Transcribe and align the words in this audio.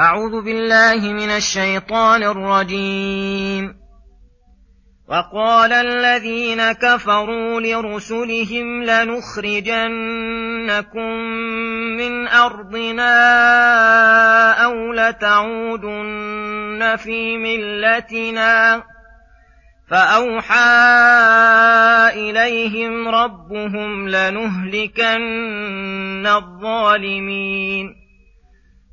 أعوذ 0.00 0.44
بالله 0.44 1.12
من 1.12 1.30
الشيطان 1.30 2.22
الرجيم. 2.22 3.74
وقال 5.08 5.72
الذين 5.72 6.72
كفروا 6.72 7.60
لرسلهم 7.60 8.84
لنخرجنكم 8.84 9.88
من 11.96 12.28
أرضنا 12.28 13.12
أو 14.52 14.92
لتعودن 14.92 16.96
في 16.96 17.38
ملتنا. 17.38 18.82
فأوحى 19.90 20.58
إليهم 22.14 23.08
ربهم 23.08 24.08
لنهلكن 24.08 26.26
الظالمين. 26.26 28.07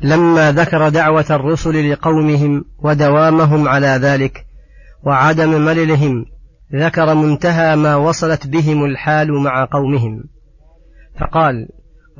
لما 0.00 0.52
ذكر 0.52 0.88
دعوة 0.88 1.24
الرسل 1.30 1.92
لقومهم 1.92 2.64
ودوامهم 2.78 3.68
على 3.68 3.86
ذلك 3.86 4.46
وعدم 5.02 5.64
مللهم 5.64 6.24
ذكر 6.74 7.14
منتهى 7.14 7.76
ما 7.76 7.96
وصلت 7.96 8.46
بهم 8.46 8.84
الحال 8.84 9.32
مع 9.32 9.64
قومهم. 9.64 10.24
فقال 11.20 11.68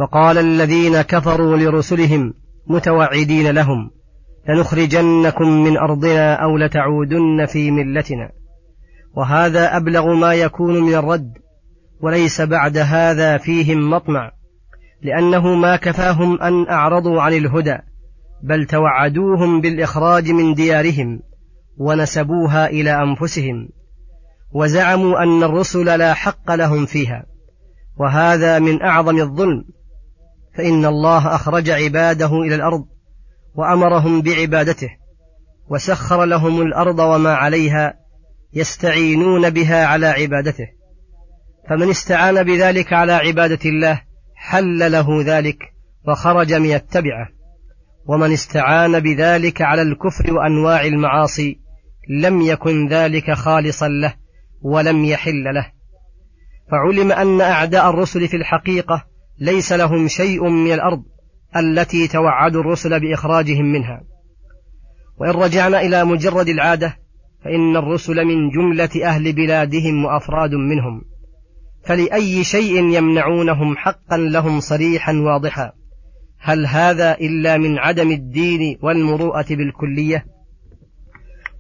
وقال 0.01 0.39
الذين 0.39 1.03
كفروا 1.03 1.57
لرسلهم 1.57 2.35
متوعدين 2.67 3.51
لهم 3.51 3.91
لنخرجنكم 4.49 5.49
من 5.49 5.77
أرضنا 5.77 6.35
أو 6.35 6.57
لتعودن 6.57 7.47
في 7.47 7.71
ملتنا. 7.71 8.31
وهذا 9.15 9.77
أبلغ 9.77 10.15
ما 10.15 10.35
يكون 10.35 10.81
من 10.81 10.95
الرد 10.95 11.33
وليس 12.01 12.41
بعد 12.41 12.79
هذا 12.79 13.39
فيهم 13.39 13.91
مطمع. 13.91 14.33
لأنه 15.03 15.55
ما 15.55 15.77
كفاهم 15.77 16.41
أن 16.43 16.69
أعرضوا 16.69 17.23
عن 17.23 17.33
الهدى 17.33 17.79
بل 18.43 18.67
توعدوهم 18.67 19.61
بالإخراج 19.61 20.31
من 20.31 20.55
ديارهم 20.55 21.21
ونسبوها 21.79 22.67
إلى 22.67 23.03
أنفسهم 23.03 23.69
وزعموا 24.53 25.23
أن 25.23 25.43
الرسل 25.43 25.99
لا 25.99 26.15
حق 26.15 26.51
لهم 26.55 26.87
فيها 26.87 27.27
وهذا 27.97 28.59
من 28.59 28.83
أعظم 28.83 29.19
الظلم 29.19 29.65
فإن 30.55 30.85
الله 30.85 31.35
أخرج 31.35 31.71
عباده 31.71 32.41
إلى 32.41 32.55
الأرض 32.55 32.87
وأمرهم 33.55 34.23
بعبادته 34.23 34.91
وسخر 35.69 36.25
لهم 36.25 36.63
الأرض 36.63 36.99
وما 36.99 37.35
عليها 37.35 37.95
يستعينون 38.53 39.51
بها 39.51 39.87
على 39.87 40.07
عبادته 40.07 40.67
فمن 41.69 41.91
استعان 41.91 42.43
بذلك 42.43 42.93
على 42.93 43.13
عبادة 43.13 43.71
الله 43.71 44.01
حل 44.37 44.93
له 44.93 45.23
ذلك 45.23 45.59
وخرج 46.09 46.53
من 46.53 46.69
يتبعه 46.69 47.29
ومن 48.07 48.33
استعان 48.33 49.01
بذلك 49.01 49.63
على 49.63 49.83
الكفر 49.83 50.33
وأنواع 50.33 50.85
المعاصي 50.85 51.61
لم 52.09 52.43
يكن 52.43 52.89
ذلك 52.89 53.33
خالصا 53.33 53.89
له 53.89 54.15
ولم 54.63 55.05
يحل 55.05 55.45
له. 55.45 55.73
فعلم 56.71 57.13
أن 57.13 57.41
أعداء 57.41 57.91
الرسل 57.91 58.29
في 58.29 58.37
الحقيقة 58.37 59.05
ليس 59.39 59.73
لهم 59.73 60.09
شيء 60.09 60.49
من 60.49 60.73
الأرض 60.73 61.03
التي 61.57 62.09
توعدوا 62.09 62.61
الرسل 62.61 63.01
بإخراجهم 63.01 63.65
منها. 63.65 64.03
وإن 65.19 65.31
رجعنا 65.31 65.81
إلى 65.81 66.05
مجرد 66.05 66.49
العادة 66.49 66.97
فإن 67.45 67.77
الرسل 67.77 68.25
من 68.25 68.51
جملة 68.51 68.91
أهل 69.05 69.33
بلادهم 69.33 70.05
وأفراد 70.05 70.51
منهم. 70.51 71.03
فلأي 71.87 72.45
شيء 72.45 72.77
يمنعونهم 72.77 73.77
حقا 73.77 74.17
لهم 74.17 74.61
صريحا 74.61 75.13
واضحا. 75.13 75.73
هل 76.39 76.67
هذا 76.67 77.15
إلا 77.15 77.57
من 77.57 77.79
عدم 77.79 78.11
الدين 78.11 78.79
والمروءة 78.83 79.47
بالكلية؟ 79.51 80.27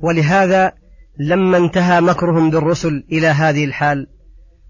ولهذا 0.00 0.72
لما 1.18 1.56
انتهى 1.56 2.00
مكرهم 2.00 2.50
بالرسل 2.50 3.04
إلى 3.12 3.26
هذه 3.26 3.64
الحال 3.64 4.06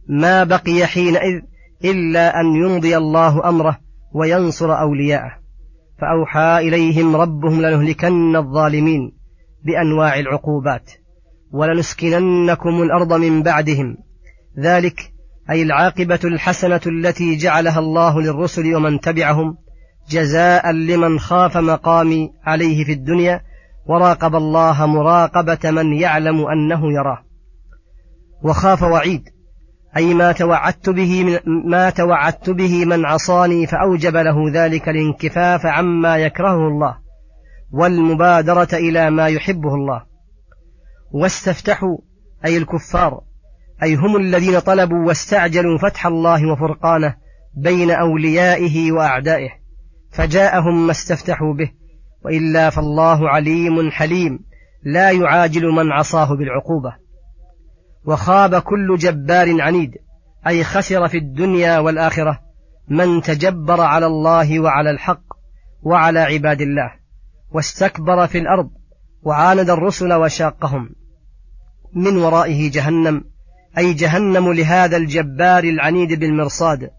ما 0.09 0.45
بقي 0.45 0.87
حينئذ 0.87 1.41
إلا 1.85 2.41
أن 2.41 2.47
يمضي 2.47 2.97
الله 2.97 3.49
أمره 3.49 3.79
وينصر 4.15 4.81
أولياءه. 4.81 5.33
فأوحى 6.01 6.69
إليهم 6.69 7.17
ربهم 7.17 7.63
لنهلكن 7.63 8.37
الظالمين 8.37 9.13
بأنواع 9.65 10.19
العقوبات 10.19 10.91
ولنسكننكم 11.51 12.83
الأرض 12.83 13.13
من 13.13 13.43
بعدهم. 13.43 13.97
ذلك 14.59 15.16
أي 15.51 15.63
العاقبة 15.63 16.21
الحسنة 16.25 16.81
التي 16.87 17.37
جعلها 17.37 17.79
الله 17.79 18.21
للرسل 18.21 18.75
ومن 18.75 19.01
تبعهم 19.01 19.57
جزاء 20.11 20.71
لمن 20.73 21.19
خاف 21.19 21.57
مقامي 21.57 22.33
عليه 22.45 22.85
في 22.85 22.93
الدنيا 22.93 23.41
وراقب 23.87 24.37
الله 24.37 24.87
مراقبة 24.87 25.71
من 25.71 25.93
يعلم 25.93 26.47
أنه 26.47 26.93
يراه. 26.93 27.23
وخاف 28.43 28.83
وعيد 28.83 29.29
أي 29.97 30.15
ما 30.15 30.33
توعدت 30.33 30.91
به 30.91 31.25
من 31.25 31.39
ما 31.71 31.91
توعدت 31.91 32.51
به 32.51 32.85
من 32.85 33.07
عصاني 33.07 33.67
فأوجب 33.67 34.17
له 34.17 34.51
ذلك 34.53 34.89
الانكفاف 34.89 35.67
عما 35.67 36.17
يكرهه 36.17 36.69
الله 36.69 36.99
والمبادرة 37.71 38.69
إلى 38.73 39.11
ما 39.11 39.29
يحبه 39.29 39.75
الله. 39.75 40.03
واستفتحوا 41.13 41.99
أي 42.45 42.57
الكفار 42.57 43.21
أي 43.83 43.95
هم 43.95 44.17
الذين 44.17 44.59
طلبوا 44.59 45.07
واستعجلوا 45.07 45.79
فتح 45.79 46.07
الله 46.07 46.53
وفرقانه 46.53 47.15
بين 47.57 47.91
أوليائه 47.91 48.93
وأعدائه 48.93 49.51
فجاءهم 50.11 50.87
ما 50.87 50.91
استفتحوا 50.91 51.55
به 51.55 51.71
وإلا 52.25 52.71
فالله 52.71 53.29
عليم 53.29 53.91
حليم 53.91 54.39
لا 54.83 55.11
يعاجل 55.11 55.67
من 55.67 55.93
عصاه 55.93 56.37
بالعقوبة. 56.37 56.97
وخاب 58.05 58.55
كل 58.55 58.97
جبار 58.99 59.63
عنيد 59.63 59.91
أي 60.47 60.65
خسر 60.65 61.09
في 61.09 61.19
الدنيا 61.19 61.79
والآخرة 61.79 62.41
من 62.89 63.23
تجبر 63.23 63.81
على 63.81 64.07
الله 64.07 64.61
وعلى 64.61 64.91
الحق 64.91 65.23
وعلى 65.83 66.21
عباد 66.21 66.61
الله 66.61 66.93
واستكبر 67.51 68.27
في 68.27 68.39
الأرض 68.39 68.71
وعاند 69.23 69.71
الرسل 69.71 70.13
وشاقهم. 70.13 70.91
من 71.95 72.17
ورائه 72.17 72.71
جهنم 72.71 73.25
أي 73.79 73.93
جهنم 73.95 74.53
لهذا 74.53 74.97
الجبار 74.97 75.65
العنيد 75.65 76.21
بالمرصاد 76.21 76.91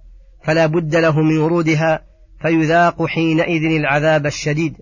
فلا 0.44 0.66
بد 0.66 0.96
له 0.96 1.22
من 1.22 1.38
ورودها 1.38 2.02
فيذاق 2.42 3.06
حينئذ 3.06 3.64
العذاب 3.64 4.26
الشديد 4.26 4.74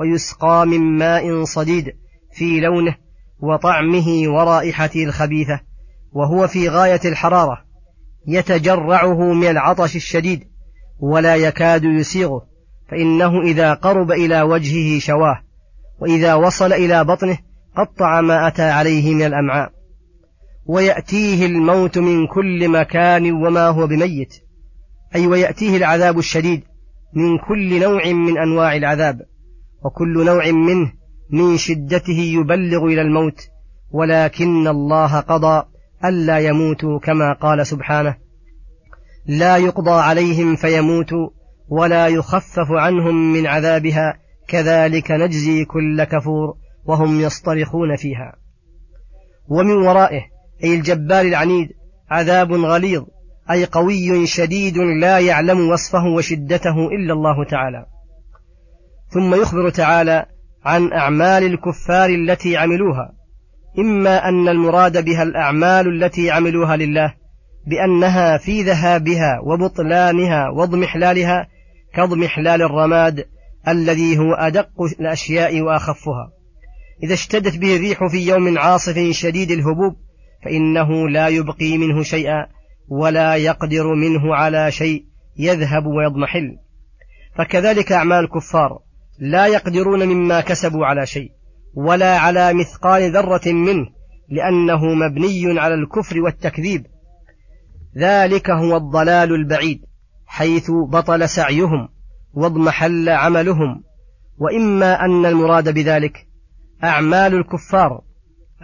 ويسقى 0.00 0.66
من 0.66 0.98
ماء 0.98 1.44
صديد 1.44 1.84
في 2.32 2.60
لونه 2.60 2.94
وطعمه 3.40 4.28
ورائحته 4.28 5.04
الخبيثة 5.04 5.60
وهو 6.12 6.48
في 6.48 6.68
غاية 6.68 7.00
الحرارة 7.04 7.58
يتجرعه 8.26 9.32
من 9.32 9.48
العطش 9.48 9.96
الشديد 9.96 10.44
ولا 11.00 11.36
يكاد 11.36 11.84
يسيغه 11.84 12.46
فإنه 12.90 13.42
إذا 13.42 13.74
قرب 13.74 14.12
إلى 14.12 14.42
وجهه 14.42 14.98
شواه 14.98 15.42
وإذا 16.00 16.34
وصل 16.34 16.72
إلى 16.72 17.04
بطنه 17.04 17.38
قطع 17.76 18.20
ما 18.20 18.48
أتى 18.48 18.62
عليه 18.62 19.14
من 19.14 19.22
الأمعاء. 19.22 19.75
ويأتيه 20.68 21.46
الموت 21.46 21.98
من 21.98 22.26
كل 22.26 22.68
مكان 22.68 23.32
وما 23.32 23.68
هو 23.68 23.86
بميت. 23.86 24.34
أي 25.14 25.26
ويأتيه 25.26 25.76
العذاب 25.76 26.18
الشديد 26.18 26.62
من 27.14 27.38
كل 27.38 27.80
نوع 27.80 28.12
من 28.12 28.38
أنواع 28.38 28.76
العذاب 28.76 29.20
وكل 29.84 30.24
نوع 30.24 30.50
منه 30.50 30.92
من 31.30 31.56
شدته 31.56 32.18
يبلغ 32.18 32.84
إلى 32.84 33.02
الموت. 33.02 33.48
ولكن 33.90 34.68
الله 34.68 35.20
قضى 35.20 35.62
ألا 36.04 36.38
يموتوا 36.38 36.98
كما 36.98 37.32
قال 37.32 37.66
سبحانه 37.66 38.16
لا 39.26 39.56
يقضى 39.56 39.90
عليهم 39.90 40.56
فيموتوا 40.56 41.28
ولا 41.68 42.08
يخفف 42.08 42.70
عنهم 42.70 43.32
من 43.32 43.46
عذابها 43.46 44.18
كذلك 44.48 45.10
نجزي 45.10 45.64
كل 45.64 46.04
كفور 46.04 46.56
وهم 46.84 47.20
يصطرخون 47.20 47.96
فيها. 47.96 48.36
ومن 49.48 49.76
ورائه 49.76 50.35
أي 50.64 50.74
الجبار 50.74 51.20
العنيد 51.20 51.68
عذاب 52.10 52.52
غليظ 52.52 53.04
أي 53.50 53.64
قوي 53.64 54.26
شديد 54.26 54.78
لا 54.78 55.18
يعلم 55.18 55.70
وصفه 55.70 56.04
وشدته 56.04 56.88
إلا 56.88 57.12
الله 57.12 57.44
تعالى. 57.44 57.86
ثم 59.08 59.34
يخبر 59.34 59.70
تعالى 59.70 60.26
عن 60.64 60.92
أعمال 60.92 61.44
الكفار 61.44 62.10
التي 62.10 62.56
عملوها 62.56 63.12
إما 63.78 64.28
أن 64.28 64.48
المراد 64.48 65.04
بها 65.04 65.22
الأعمال 65.22 66.04
التي 66.04 66.30
عملوها 66.30 66.76
لله 66.76 67.14
بأنها 67.66 68.38
في 68.38 68.62
ذهابها 68.62 69.40
وبطلانها 69.42 70.48
واضمحلالها 70.48 71.46
كاضمحلال 71.94 72.62
الرماد 72.62 73.24
الذي 73.68 74.18
هو 74.18 74.34
أدق 74.34 74.82
الأشياء 75.00 75.60
وأخفها. 75.60 76.30
إذا 77.02 77.14
اشتدت 77.14 77.56
به 77.56 77.76
الريح 77.76 78.06
في 78.06 78.26
يوم 78.26 78.58
عاصف 78.58 78.98
شديد 79.10 79.50
الهبوب 79.50 79.96
فإنه 80.44 81.08
لا 81.08 81.28
يبقي 81.28 81.78
منه 81.78 82.02
شيئا 82.02 82.46
ولا 82.88 83.34
يقدر 83.34 83.94
منه 83.94 84.34
على 84.34 84.72
شيء 84.72 85.04
يذهب 85.38 85.86
ويضمحل. 85.86 86.56
فكذلك 87.38 87.92
أعمال 87.92 88.24
الكفار 88.24 88.78
لا 89.18 89.46
يقدرون 89.46 90.08
مما 90.08 90.40
كسبوا 90.40 90.86
على 90.86 91.06
شيء 91.06 91.30
ولا 91.74 92.18
على 92.18 92.54
مثقال 92.54 93.12
ذرة 93.12 93.52
منه 93.52 93.86
لأنه 94.28 94.84
مبني 94.94 95.60
على 95.60 95.74
الكفر 95.74 96.20
والتكذيب. 96.20 96.86
ذلك 97.98 98.50
هو 98.50 98.76
الضلال 98.76 99.32
البعيد 99.32 99.80
حيث 100.26 100.70
بطل 100.70 101.28
سعيهم 101.28 101.88
واضمحل 102.34 103.08
عملهم. 103.08 103.82
وإما 104.38 105.04
أن 105.04 105.26
المراد 105.26 105.74
بذلك 105.74 106.26
أعمال 106.84 107.34
الكفار 107.34 108.02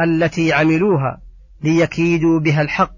التي 0.00 0.52
عملوها 0.52 1.21
ليكيدوا 1.64 2.40
بها 2.40 2.62
الحق 2.62 2.94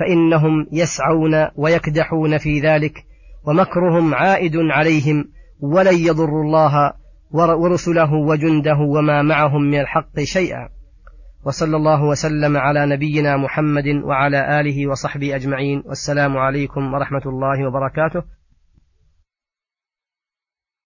فإنهم 0.00 0.66
يسعون 0.72 1.48
ويكدحون 1.56 2.38
في 2.38 2.60
ذلك 2.60 3.04
ومكرهم 3.44 4.14
عائد 4.14 4.56
عليهم 4.56 5.24
ولن 5.60 5.94
يضروا 5.94 6.42
الله 6.42 6.92
ورسله 7.32 8.12
وجنده 8.12 8.78
وما 8.78 9.22
معهم 9.22 9.62
من 9.62 9.80
الحق 9.80 10.20
شيئا. 10.20 10.68
وصلى 11.44 11.76
الله 11.76 12.04
وسلم 12.04 12.56
على 12.56 12.86
نبينا 12.86 13.36
محمد 13.36 13.86
وعلى 14.04 14.60
آله 14.60 14.90
وصحبه 14.90 15.36
أجمعين 15.36 15.82
والسلام 15.86 16.36
عليكم 16.36 16.94
ورحمة 16.94 17.22
الله 17.26 17.68
وبركاته. 17.68 18.22